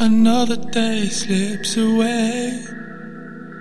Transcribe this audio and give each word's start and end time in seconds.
Another 0.00 0.54
day 0.54 1.06
slips 1.06 1.76
away, 1.76 2.62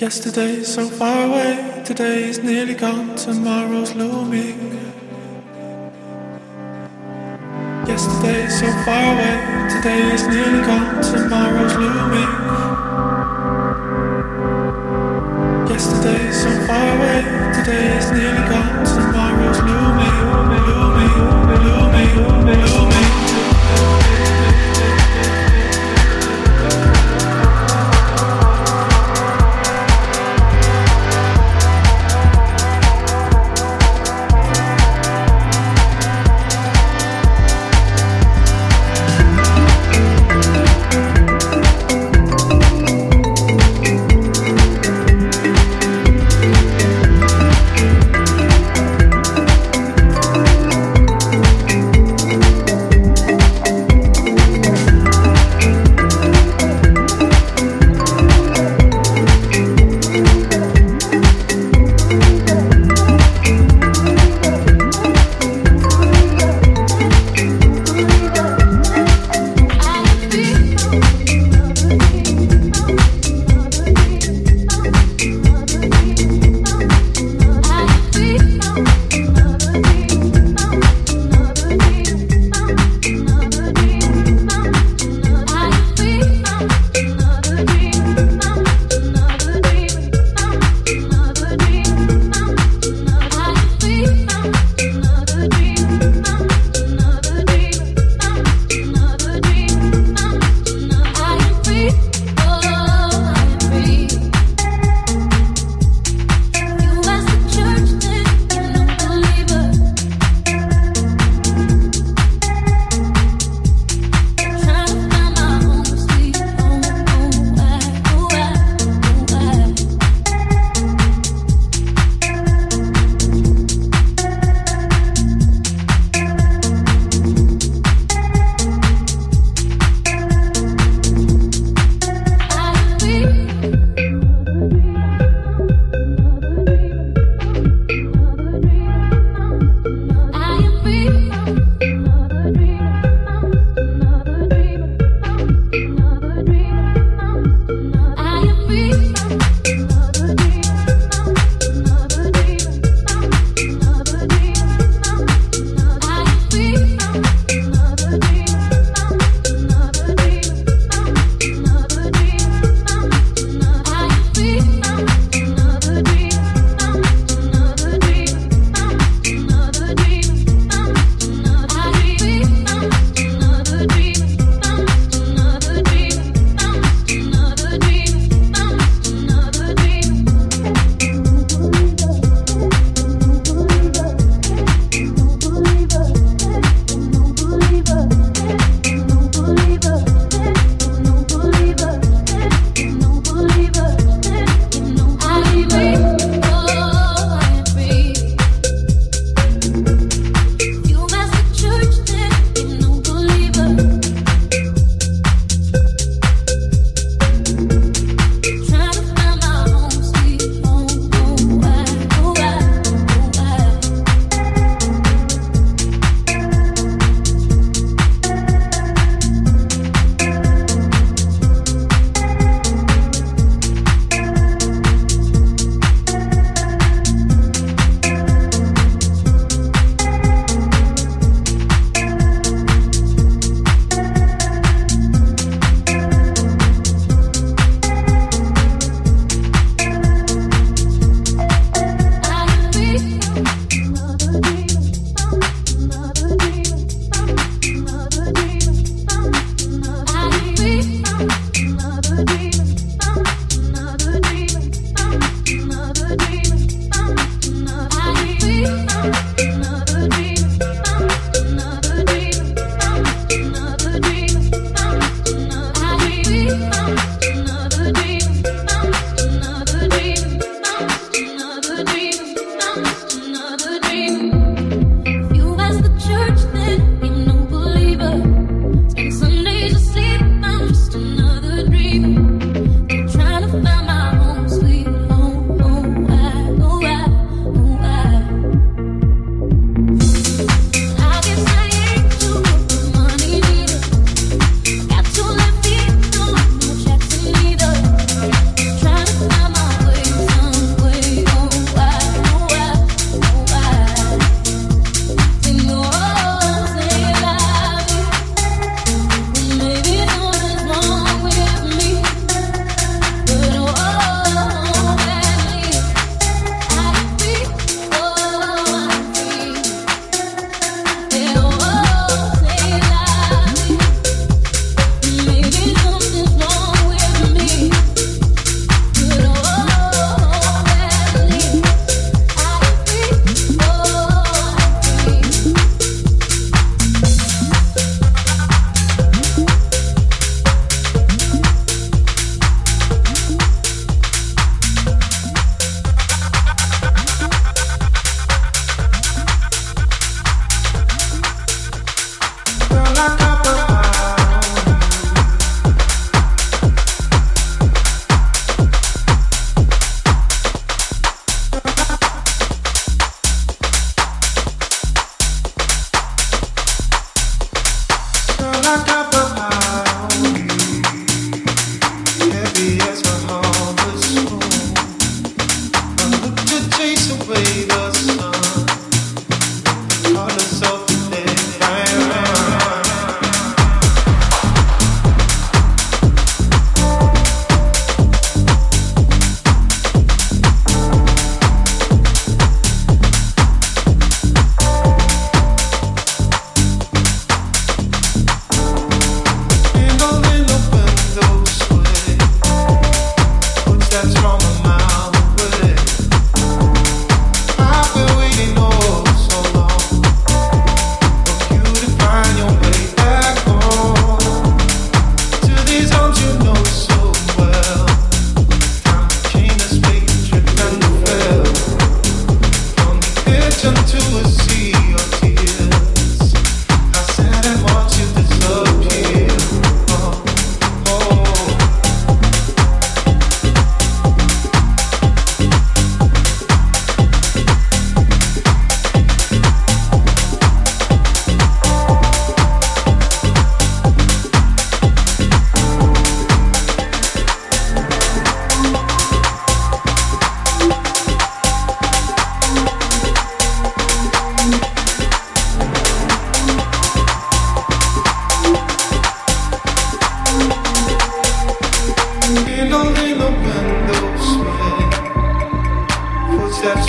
Yesterday 0.00 0.52
is 0.60 0.72
so 0.72 0.88
far 0.88 1.26
away, 1.26 1.82
today 1.84 2.22
is 2.24 2.38
nearly 2.38 2.72
gone, 2.72 3.14
tomorrow's 3.16 3.94
looming. 3.94 4.58
Yesterday's 7.86 8.60
so 8.60 8.72
far 8.86 9.12
away, 9.12 9.68
today 9.68 10.00
is 10.14 10.26
nearly 10.26 10.62
gone, 10.64 11.02
tomorrow's 11.02 11.74
looming. 11.76 12.32
Yesterday 15.68 16.28
is 16.28 16.42
so 16.44 16.66
far 16.66 16.96
away, 16.96 17.20
today 17.52 17.98
is 17.98 18.10
nearly 18.10 18.48
gone, 18.48 18.99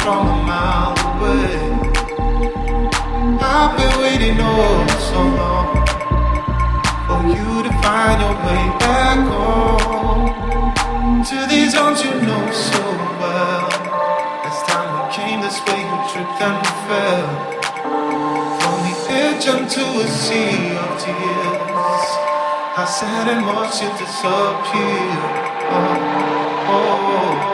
from 0.01 0.25
a 0.27 0.37
mile 0.49 0.97
away. 1.13 1.61
I've 3.39 3.77
been 3.77 3.93
waiting 4.01 4.37
oh 4.41 4.81
so 5.09 5.21
long 5.39 5.67
for 7.05 7.21
you 7.29 7.49
to 7.65 7.71
find 7.83 8.17
your 8.23 8.35
way 8.45 8.63
back 8.81 9.19
home 9.29 11.23
to 11.29 11.37
these 11.53 11.75
arms 11.75 12.03
you 12.03 12.13
know 12.27 12.45
so 12.51 12.81
well. 13.21 13.69
Last 14.43 14.65
time 14.65 14.89
we 14.97 15.01
came 15.13 15.39
this 15.45 15.59
way, 15.69 15.81
you 15.89 15.97
tripped 16.09 16.41
and 16.47 16.57
you 16.65 16.73
fell 16.89 17.29
from 18.57 18.77
the 18.87 18.95
edge 19.21 19.45
onto 19.53 19.85
a 20.01 20.07
sea 20.07 20.77
of 20.81 20.91
tears. 20.97 22.09
I 22.73 22.85
sat 22.89 23.27
and 23.33 23.45
watched 23.45 23.83
you 23.83 23.89
disappear. 24.01 25.13
Oh, 25.69 26.09
oh. 26.73 27.45
oh. 27.45 27.50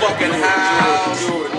Motherfucking 0.00 0.40
house. 0.42 1.53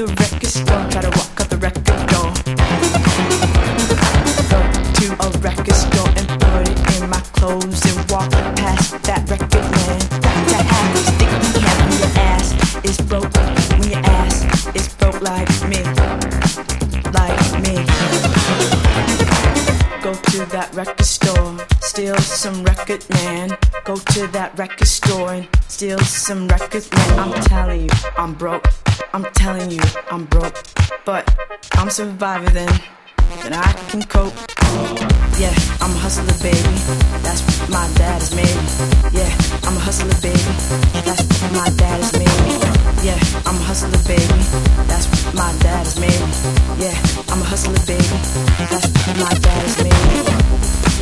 The 0.00 0.14
record 0.14 0.46
store. 0.46 0.88
Try 0.90 1.02
to 1.02 1.10
walk 1.10 1.40
out 1.40 1.50
the 1.50 1.58
record 1.58 1.84
door. 1.84 2.32
Go 4.48 4.60
to 4.96 5.06
a 5.20 5.28
record 5.44 5.76
store 5.76 6.08
and 6.16 6.26
put 6.40 6.68
it 6.68 6.78
in 6.96 7.10
my 7.10 7.20
clothes 7.36 7.84
and 7.84 8.10
walk 8.10 8.30
past 8.56 9.02
that 9.04 9.28
record 9.28 9.66
man. 9.76 10.00
Got 10.24 10.36
to 10.48 10.72
have 10.72 10.94
a 10.94 11.02
sticky 11.04 11.60
hand 11.60 11.84
when 11.84 11.98
your 12.00 12.12
ass 12.16 12.48
is 12.84 12.98
broke. 13.08 13.32
When 13.76 13.90
your 13.90 14.00
ass 14.00 14.36
is 14.74 14.88
broke 14.94 15.20
like 15.20 15.50
me, 15.68 15.80
like 17.12 17.40
me. 17.60 17.76
Go 20.00 20.14
to 20.14 20.38
that 20.56 20.70
record 20.72 21.04
store, 21.04 21.58
steal 21.82 22.16
some 22.16 22.64
record 22.64 23.04
man. 23.10 23.50
Go 23.84 23.96
to 23.96 24.26
that 24.28 24.56
record 24.58 24.88
store 24.88 25.34
and 25.34 25.48
steal 25.68 25.98
some 26.00 26.48
records 26.48 26.90
man. 26.90 27.18
I'm 27.18 27.42
telling 27.44 27.82
you, 27.82 27.90
I'm 28.16 28.32
broke. 28.32 28.64
I'm 30.20 30.26
broke. 30.26 30.54
But 31.06 31.24
I'm 31.72 31.88
surviving 31.88 32.52
then, 32.52 32.68
then 33.42 33.54
I 33.54 33.72
can 33.88 34.02
cope. 34.02 34.34
Yeah, 35.40 35.54
I'm 35.80 35.92
a 35.96 36.00
hustler, 36.04 36.36
baby. 36.44 36.76
That's 37.24 37.40
what 37.40 37.70
my 37.70 37.88
dad 37.96 38.20
has 38.20 38.36
made. 38.36 38.52
Yeah, 39.16 39.32
I'm 39.64 39.76
a 39.76 39.80
hustler, 39.80 40.12
baby. 40.20 40.36
That's 41.08 41.24
what 41.24 41.52
my 41.56 41.70
dad 41.80 42.04
has 42.04 42.12
made. 42.12 42.36
Yeah, 43.02 43.16
I'm 43.48 43.56
a 43.56 43.64
hustler, 43.64 43.96
baby. 44.04 44.44
That's 44.84 45.06
what 45.08 45.34
my 45.34 45.56
dad 45.64 45.88
has 45.88 45.98
made. 45.98 46.20
Yeah, 46.76 46.92
I'm 47.32 47.40
a 47.40 47.44
hustler, 47.44 47.80
baby. 47.88 48.04
That's 48.68 48.88
what 48.92 49.16
my 49.16 49.32
dad 49.40 49.62
has 49.64 49.76
made. 49.82 50.99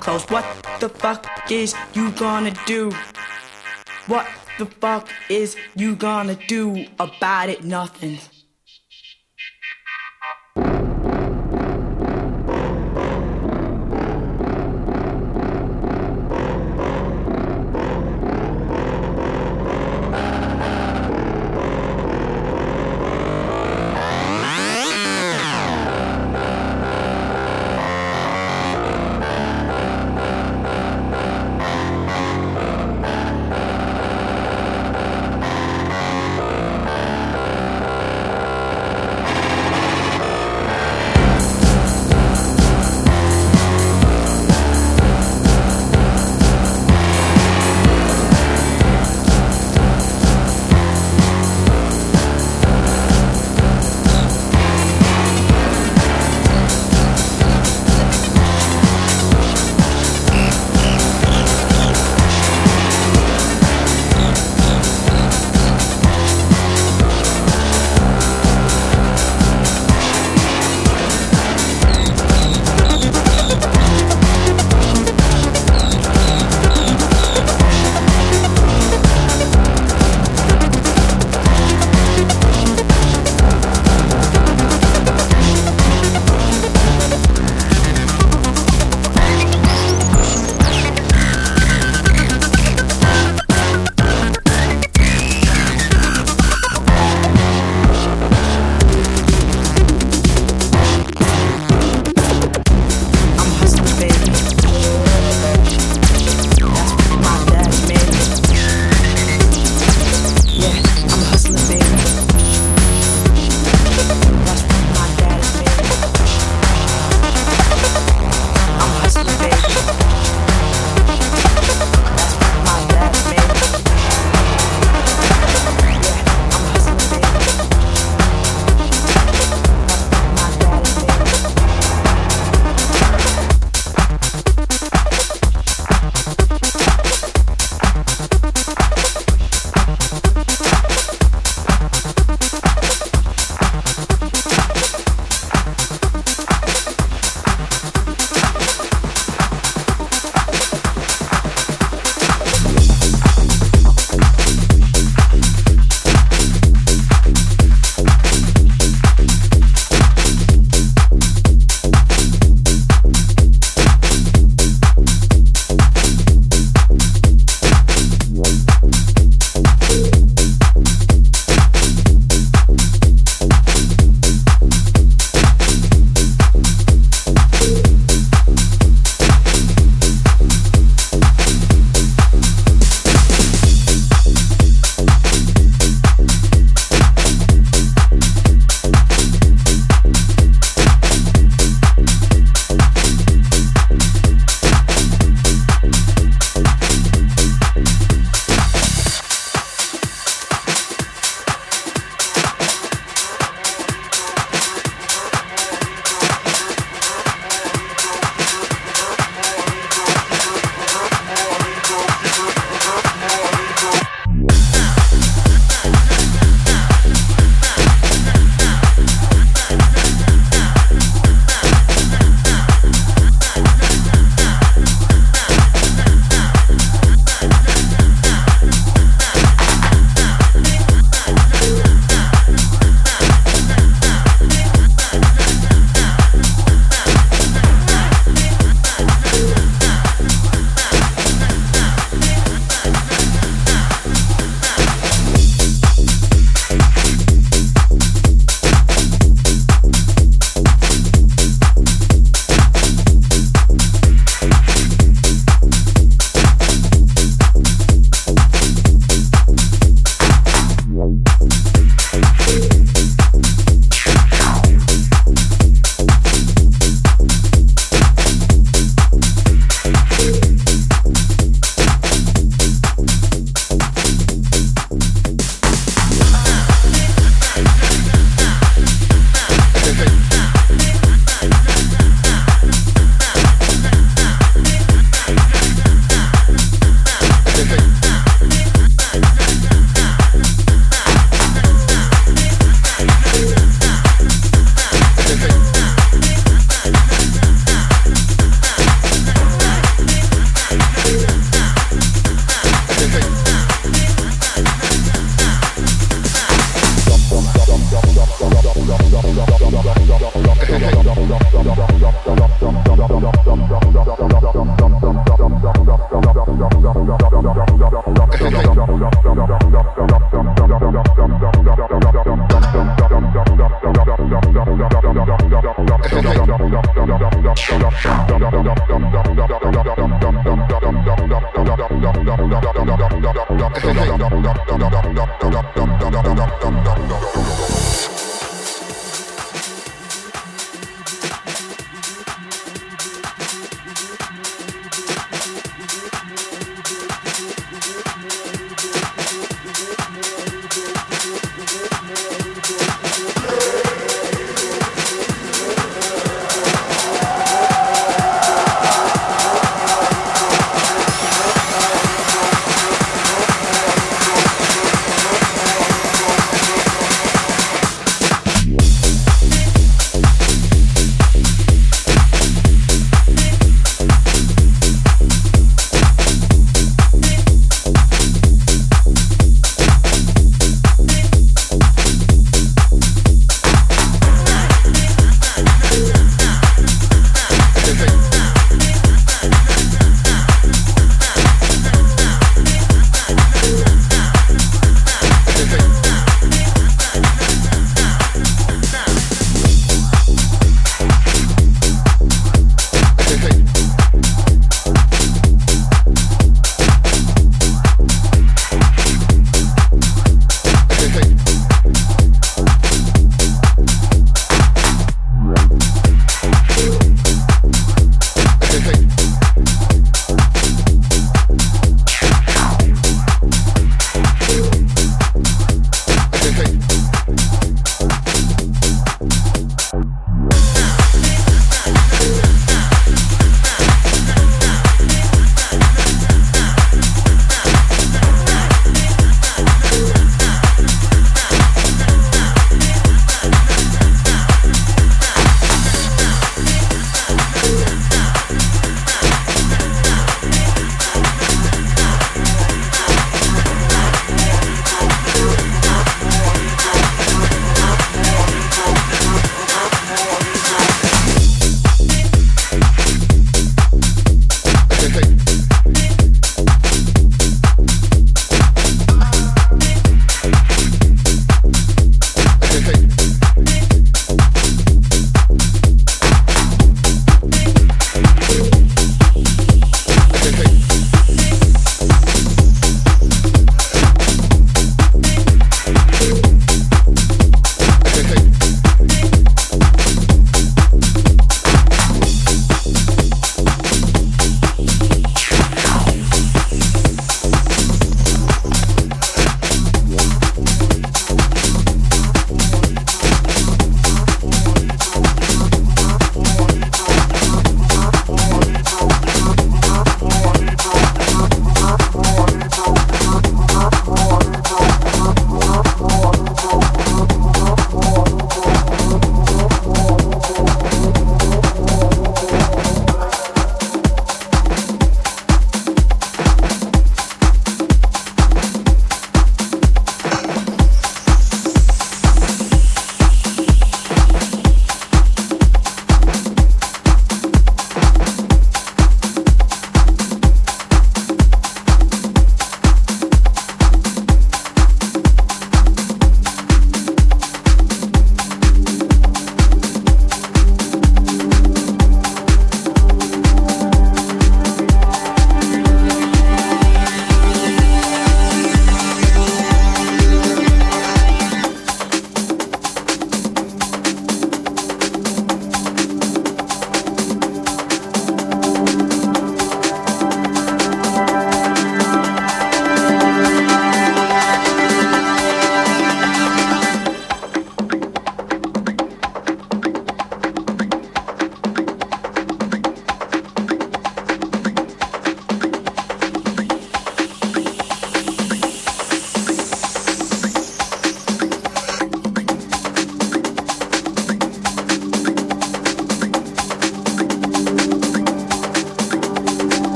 Clothes. 0.00 0.24
What 0.30 0.44
the 0.80 0.88
fuck 0.88 1.26
is 1.50 1.74
you 1.94 2.10
gonna 2.12 2.54
do? 2.66 2.90
What 4.06 4.26
the 4.58 4.66
fuck 4.66 5.08
is 5.28 5.56
you 5.76 5.94
gonna 5.94 6.36
do 6.48 6.86
about 6.98 7.48
it? 7.48 7.64
Nothing. 7.64 8.18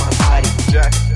my 0.00 0.10
body. 0.18 0.48
Jack. 0.70 1.09